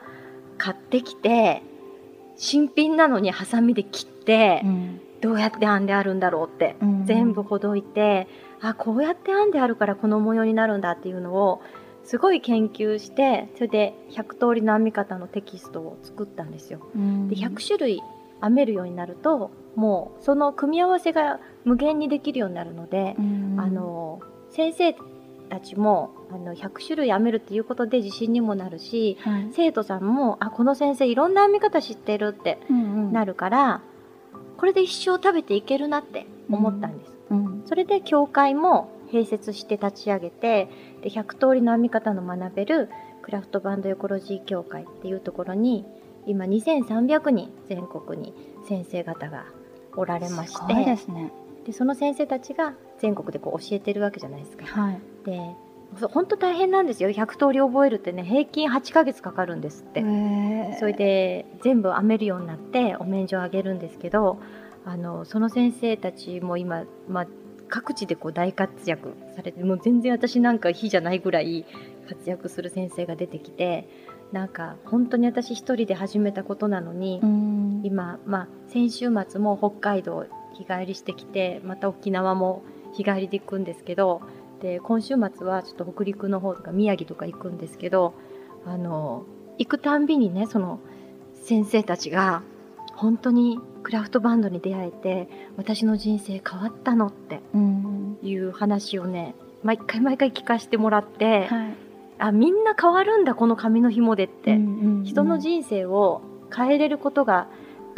[0.56, 1.62] 買ってきて
[2.36, 5.00] 新品なのにハサミで切ってうん。
[5.20, 7.04] どうやって編んであるんだろうってうん。
[7.04, 8.28] 全部ほどいて
[8.60, 11.60] あこうやって編んであるからこの模様になるんだっていうのを
[12.04, 16.78] すごい研究してそれで100通りの編み方のテキストを作ったんですよ。
[16.94, 17.28] うん。
[17.28, 18.00] で100種類
[18.40, 23.56] 編めるようになるともうその組み合わせが無限にできるようになるので、うん。
[23.60, 24.20] あの
[24.50, 24.96] 先生
[25.48, 29.50] たちもあの100種類編めるっていうことで自信にもなるしはい。
[29.52, 33.12] 生徒さんもあこの先生いろんな編み方知ってるってうんうん。
[33.12, 33.82] なるから、
[34.56, 37.12] これで一生食べていけるなって思ったんです。
[37.30, 37.62] うん。
[37.66, 40.68] それで協会も併設して立ち上げて
[41.02, 42.88] で100通りの編み方の学べる
[43.22, 45.84] クラフトバンドエコロジー協会っていうところに
[46.28, 48.34] 今2300人全国に
[48.68, 49.46] 先生方が
[49.96, 50.96] おられまして。
[50.96, 51.32] すね。
[51.64, 54.66] でその先生たちが全国でこう教えてるわけじゃないですか。
[54.66, 55.00] はい。
[55.24, 55.40] で
[56.12, 57.08] 本当大変なんですよ。
[57.08, 60.04] 100通り覚えるってね平均8ヶ月かかるんですって。
[60.78, 64.38] それで全部編めるようになってお免状をあげるんですけど
[64.84, 67.26] あのその先生たちも今、まあ、
[67.68, 71.64] 各地でこう大活躍されてもう全然私なんか日じゃないぐらい
[72.08, 73.88] 活躍する先生が出てきて
[74.32, 77.20] なんか本当に私一人で始めたことなのに、
[77.82, 82.62] 今、まあ、先週末も北海道日帰りしてきてまた沖縄も
[82.92, 84.20] 日帰りで行くんですけど
[84.60, 88.14] で今週末はちょっと北陸の方とか宮城とか行くんですけど
[88.66, 89.24] あの
[89.56, 90.80] 行くたんびにねその
[91.34, 92.42] 先生たちが
[92.94, 97.40] 本当にクラフトバンドに出会えて私の人生変わったのって
[98.26, 101.74] いう話をね毎回毎回聞かせてもらって、はい、
[102.18, 106.22] あみんな変わるんだこの髪の紐でって、うんうんうん、人の人生を
[106.54, 107.48] 変えれることが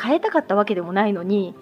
[0.01, 1.55] 変えたかったわけでもないのに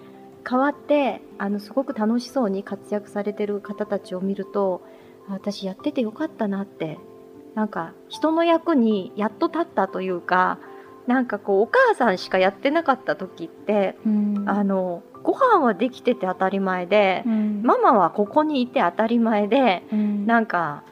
[0.47, 4.81] 変わってあのすごく楽しそうに活躍されてる方たちを見ると
[5.27, 6.97] 私やっててよかったなって。
[7.55, 10.59] なんか人の役にやっと立ったというか
[11.07, 20.83] なんかこうお母さんしかやってなかった時って、うん、あのご飯はできてて当たり前で、うん、ママはここにいて当たり前で、うん、なんか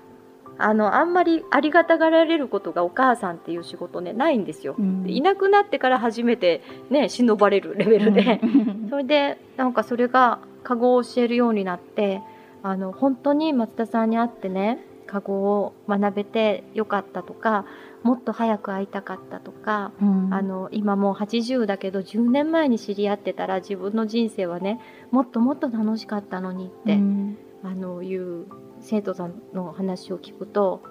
[0.59, 8.41] あのあんまりありがたがられることがお母さんっていう仕事ねないんですよ、うん、いなくなってから初めてね忍ばれるレベルで、
[8.89, 12.21] それでなんかそれがカゴを教えるようになって
[12.63, 17.65] あの本当に松田さんに会ってねカゴを学べてよかったとか
[18.03, 24.79] もっと早く会いたかったとか、うん、あの今もう80だけど10年前に知り合ってたら自分の人生はね
[25.11, 28.45] もっともっと楽しかったのにって、うん、あのいう
[28.81, 30.83] 生徒さんの話を聞くと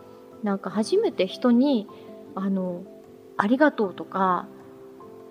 [0.43, 1.87] なんか初めて人に
[2.35, 2.83] あの
[3.37, 4.47] ありがとうとか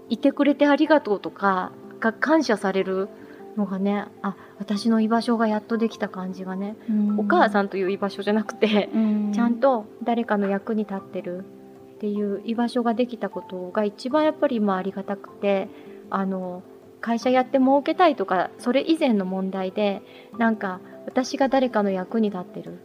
[0.10, 3.10] いてくれてありがとうとかが感謝される
[3.58, 6.76] のがねあ私の居場所がやっとできた感じがね、
[7.18, 8.89] お母さんという居場所じゃなくて、
[9.34, 11.45] ちゃんと誰かの役に立ってる
[11.95, 15.70] っていう居場所ができたことが一番やっぱり今ありがたくて
[16.10, 16.64] あの
[17.01, 20.01] 会社やって儲けたいとかそれ以前の問題で
[20.38, 22.80] なんか私が誰かの役に立ってる。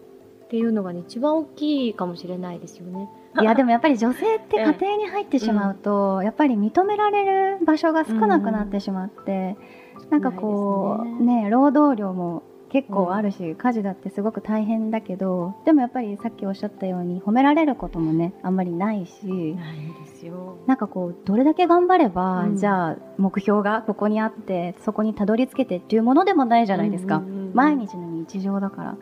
[0.45, 3.09] っていうのが、ね、一番大きいかもしれないですよね。
[3.41, 9.57] いやでもやっぱり女性って家庭に入ってしまうと、うん、やっぱり認められる場所が少なくなってしまって、
[10.03, 12.43] うん、なんかこうね、ね、労働量も
[12.73, 20.59] 結構あるし、うん、家事だってすごく大変だけどでもやっぱりさっきおっしゃったように褒められることもねあんまりないしないですよ。
[20.67, 27.23] なんかこうどれだけ頑張れば、うん、じゃあ目標がここにあってそこにたどり着けてっていうものでもないじゃないですか、
[27.55, 28.99] 毎日の日常だから。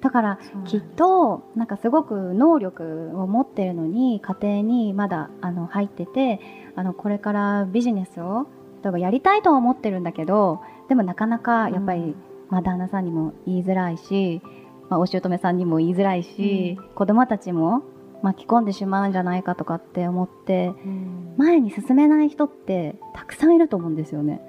[0.00, 6.40] だからきっとなんかすごく能力を持ってるのに家庭にまだあの入ってて
[6.74, 8.46] あのこれからビジネスを
[8.82, 12.16] 例えばやりたいとは思ってるんだけどでもなかなかやっぱり
[12.50, 14.42] まあ、旦那さんにも言いづらいし、
[14.88, 17.82] まあ、お姑さんにも言いづらいし、うん、子供たちも
[18.22, 24.42] 巻き込んでしまうんじゃないかとかって思って、うん、前に進めない人ってたくさんいると思うんですよね。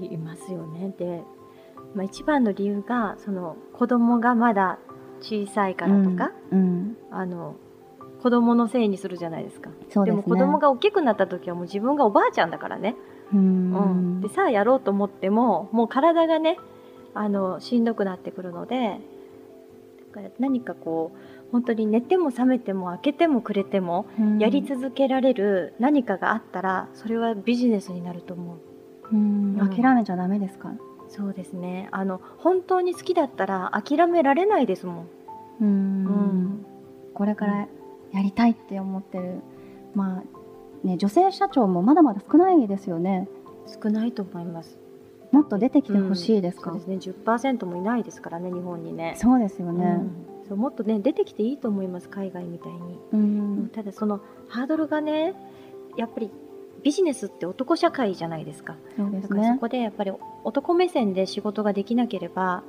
[0.00, 0.94] いますよね。
[0.98, 1.22] で、
[1.96, 4.78] まあ、一番の理由がその子供がまだ
[5.20, 7.56] 小さいからとか、うん、あの
[8.22, 9.70] 子供のせいにするじゃないですか。
[10.04, 12.96] で、ね,、も子供が大きくなった時はもう自分がおばあちゃんだからね、
[13.32, 16.58] うん、でさあやろうと思ってももう体がね
[17.14, 19.00] あのしんどくなってくるので
[20.08, 21.18] だから何かこう
[21.52, 24.06] 本当に寝ても覚めても開けてもくれても
[24.38, 28.58] やり続けられる何かがあったらそれはビジネスになると思う。
[29.12, 29.56] うん。
[29.56, 30.72] 諦めちゃダメですか？
[31.08, 31.88] そうですね。
[31.92, 35.08] あの本当に好きだったら諦められないですもん。
[35.60, 35.70] うん、う
[36.10, 36.66] ん、
[37.14, 37.68] これから
[38.12, 39.40] やりたいって思ってる、
[39.94, 43.28] まあね、女性社長もまだまだ少ないですよね。
[43.82, 44.78] 少ないと思います。
[45.32, 47.14] もっと出てきてほしいですか、うん、そうですね。
[47.24, 49.14] 10%もいないですからね日本にね。
[49.16, 50.10] そうですよね、うん、
[50.48, 55.34] そうもっとね出てきていいと思います海外みたいに、うん、ただそのハードルがね
[55.96, 56.30] やっぱり
[56.86, 58.76] ビジネスって男社会じゃないですか。
[58.96, 60.12] そうです、ね、だからそこでやっぱり
[60.44, 62.62] 男目線で仕事ができなければ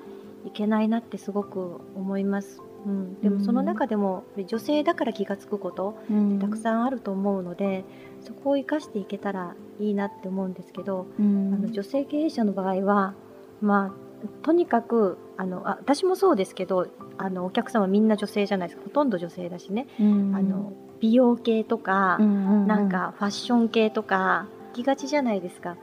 [0.44, 2.60] いけないなってすごく思います。
[2.88, 7.84] うん、でもその中でも女性だから気が付くことってたくさんあると思うので、
[8.20, 13.14] うん、そこを生かしていけたらいいなって思うんですけど、うん、あの女性経営者の場合は、
[13.62, 13.94] ま
[14.24, 16.88] あ、とにかくあのあ私もそうですけど
[17.20, 18.86] あのお客様みんな女性じゃないですか。
[18.86, 25.78] ほとんど女性だしね、あの美容系とか、なんかファッション系とか行きがちじゃないですか。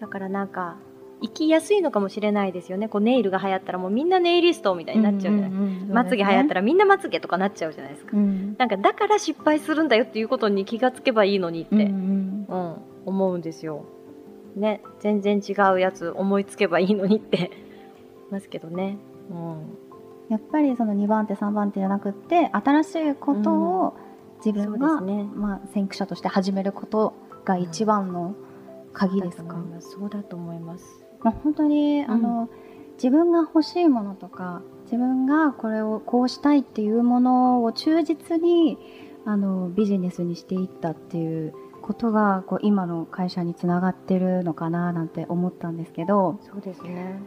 [0.00, 0.76] だからなんか
[1.22, 2.88] 生きやすいのかもしれないですよね。
[2.88, 13.86] こうネイルが流行ったらもうみんなネイリストみたいになっちゃうじゃない、うんうんうんね、まつげ流行ったらみんなまつげとかなっちゃうじゃないですか、うん、なんかだから失敗するんだよっていうことに気がつけばいいのにって、うん、うんうん、思うんですよ。
[14.56, 14.82] ね。
[15.00, 17.50] 全然違うやつ思いつけばいいのにって。
[18.30, 18.98] ますけどね、
[19.30, 19.78] うん、
[20.28, 23.96] やっぱりその2番手3番手じゃなくって新しいことを
[24.44, 27.14] 自分が、ね、まあ、先駆者として始めること
[27.44, 28.34] が一番の
[28.92, 31.04] 鍵ですか、そうだと思います。
[31.22, 32.48] まあ、本当に、あの
[32.96, 38.78] 自分が欲しいものとか自分がこれをこうしたいっていうものを忠実に
[39.24, 46.38] あのビジネスにしていったっていうことがこう今の会社につながってるのかななんて思ったんですけど。
[46.42, 47.20] そうですね。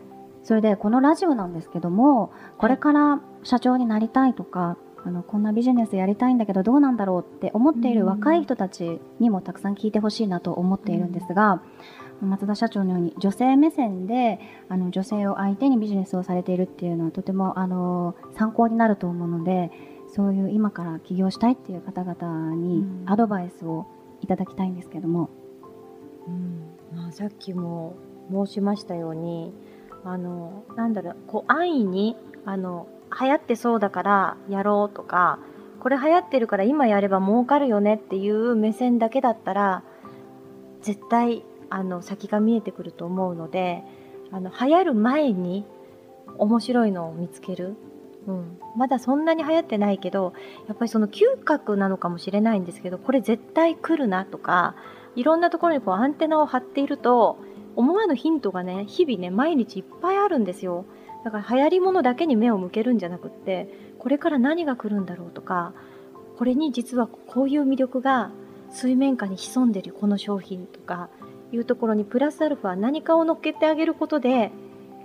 [0.43, 11.61] それでこのラジオなんですけどもこれから社長になりたいとか、あのこんなビジネスやりたいんだけどどうなんだろうって思っている若い人たちにもたくさん聞いてほしいなと思っているんですが、
[12.21, 19.71] 松田社長のように女性目線であの女性を相手にビジネスをされているっていうのはとてもあの参考になると思うので
[20.13, 23.85] そういう今から起業したいっていう方々にアドバイスを
[24.21, 25.29] いただきたいんですけども。
[26.27, 26.97] うん。
[26.97, 27.95] まあ、さっきも
[28.31, 29.53] 申しましたように
[30.03, 32.87] あのなんだろうこう安易にあの
[33.19, 35.39] 流行ってそうだからやろうとか
[35.79, 39.83] これ流行ってるから今やれば儲かるよねっていう目線だけだったら
[40.81, 43.83] 絶対あの先が見えてくると思うので
[44.31, 45.65] あの流行る前に
[46.37, 47.75] 面白いのを見つける、
[48.27, 50.33] うん、まだそんなに流行ってないけど
[50.67, 54.75] やっぱりその嗅覚なのかもしれないんですけどこれ絶対来るなとか
[55.15, 57.37] いろんなところにこうアンテナを張っていると
[57.75, 60.85] 思わぬヒントがね日々ね毎日いっぱいあるんですよ。
[61.23, 63.67] だから流行りものだけに目を向けるんじゃなくって
[63.97, 65.73] これから何が来るんだろうとか
[66.37, 68.31] これに実はこういう魅力が
[68.71, 71.09] 水面下に潜んでるこの商品とか
[71.51, 74.51] いうところにプラスアルファ何かを乗っけてあげることで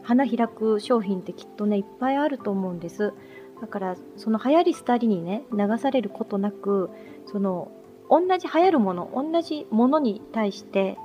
[0.03, 3.15] 花開く商品ってきっとねいっぱいあると思うんです。
[3.61, 6.91] だからその流行り廃りにね流されることなく
[7.27, 7.73] その
[8.11, 10.99] 同じ流行るもの同じものに対して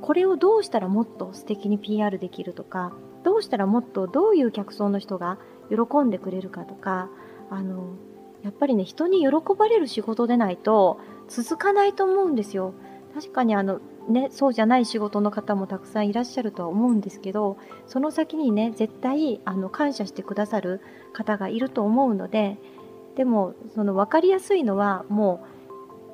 [0.00, 2.92] これをどうしたらもっと素敵に PR できるとか
[3.28, 5.36] どうしたらもっとどういう客層の人が
[5.68, 7.10] 喜んでくれるかとか
[7.50, 7.94] あの
[8.42, 10.98] やっぱりね人に喜ばれる仕事でないと
[11.28, 12.72] 続かないと思うんですよ。
[13.14, 20.80] 確かにあのね、そうじゃない仕事の方もたくさんいらっしゃるとは思うんですけどその先にね絶対あの感謝してくださる
[21.12, 22.56] 方がいると思うので
[23.16, 25.44] でもその分かりやすいのはも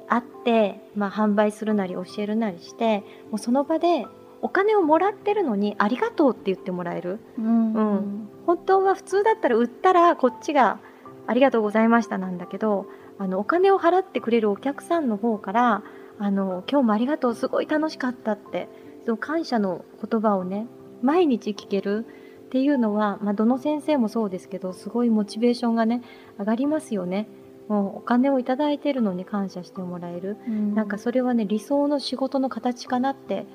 [0.07, 4.07] う会って、まあ、販売するなり教えるなりしてもうその場で
[4.45, 10.81] お金をもらってるのにありがとうって言ってもらえる、うん、うん、本当は普通だったら売ったらこっちが
[11.27, 12.85] ありがとうございましたなんだけど
[13.19, 15.83] あのお金を払ってくれるお客さんの方から
[16.19, 18.69] あの今日もありがとうすごい楽しかったって
[19.07, 20.67] その感謝の言葉をね
[21.01, 22.05] 毎日聞ける
[22.45, 26.03] っていうのは、まあ、どの先生もそうですけどすごいモチベーションがね
[26.39, 27.29] 上がりますよね。
[27.69, 33.47] もうお金を頂いてるのに感謝してもらえる、うん、なんかそれはね理想の仕事の形かなって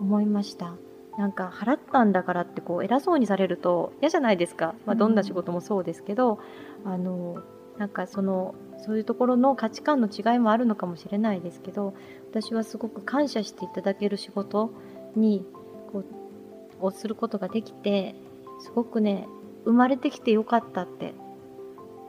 [0.00, 0.74] 思いました
[1.18, 6.38] なんか払ったんだからってこう偉そうにされると嫌じゃないですか、まあ、どんな仕事もそうですけど、
[6.84, 7.42] うん、あの
[7.78, 11.94] なんかそのそういうところの価値観の違いもあるのかもしれないですけど
[12.30, 14.70] 私はすごく感謝していただける仕事
[15.14, 15.44] に
[15.92, 18.14] こうをすることができて
[18.60, 19.26] すごくね
[19.64, 21.14] 生まれてきてよかったって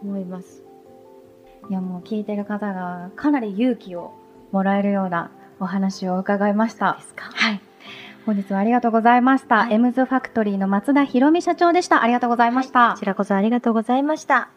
[0.04, 0.64] 思います。
[1.70, 4.14] いやもう聞いてる方がかなり勇気を
[4.52, 7.00] もらえるようなお話を伺いました。
[7.18, 7.67] はい。
[8.28, 9.60] 本日はありがとうございました。
[9.60, 12.04] はい、エムズファクトリーの松田博美社長でした。
[12.04, 12.80] ありがとうございました。
[12.80, 14.50] はい、こちらこそありがとうございました。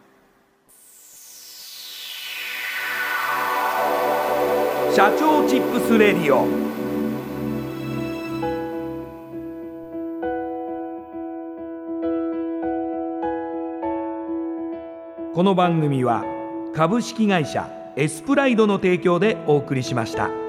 [4.93, 6.49] 社長チップスレディオ
[15.33, 16.25] この番組は
[16.75, 20.40] 株式会社エスプライドの提供でお送りしました。